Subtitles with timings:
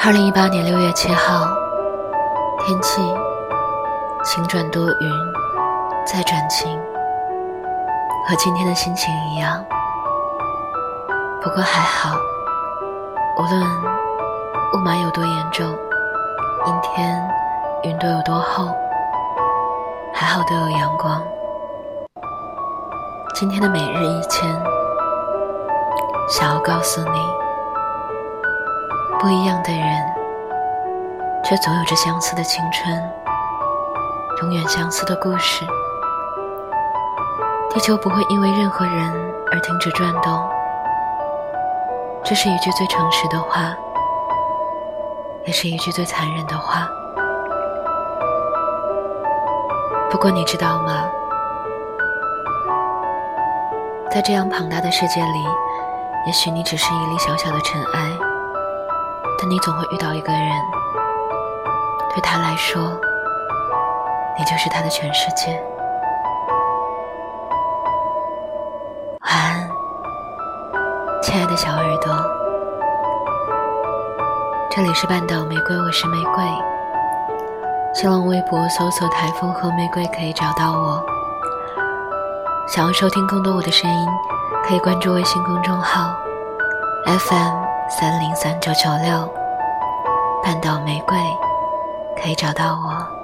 [0.00, 1.48] 二零一八年六月七号，
[2.60, 3.02] 天气
[4.24, 5.12] 晴转多云，
[6.06, 6.80] 再转晴，
[8.26, 9.62] 和今天的心情一样。
[11.42, 12.16] 不过还好，
[13.38, 13.60] 无论
[14.72, 17.28] 雾霾有多严重，阴天
[17.82, 18.68] 云朵有多厚，
[20.14, 21.20] 还好都有阳光。
[23.34, 24.48] 今天的每日一千，
[26.30, 27.47] 想要告诉你。
[29.20, 30.14] 不一样的人，
[31.42, 32.96] 却总有着相似的青春，
[34.42, 35.66] 永远相似的故事。
[37.70, 39.12] 地球不会因为任何人
[39.50, 40.48] 而停止转动，
[42.22, 43.76] 这是一句最诚实的话，
[45.46, 46.88] 也是一句最残忍的话。
[50.08, 50.92] 不过你知道吗？
[54.12, 55.44] 在这样庞大的世界里，
[56.24, 58.17] 也许你只是一粒小小的尘埃。
[59.40, 60.42] 但你总会遇到一个人，
[62.12, 62.82] 对他来说，
[64.36, 65.52] 你就是他的全世界。
[69.20, 69.70] 晚安，
[71.22, 72.12] 亲爱的小耳朵。
[74.70, 76.44] 这里是半岛玫瑰，我是玫瑰。
[77.94, 81.00] 新浪微博搜索“台风和玫瑰”可以找到我。
[82.66, 84.08] 想要收听更多我的声音，
[84.66, 86.12] 可以关注微信公众号
[87.06, 87.67] FM。
[87.90, 89.26] 三零三九九六，
[90.42, 91.16] 半岛玫瑰，
[92.22, 93.17] 可以找到我。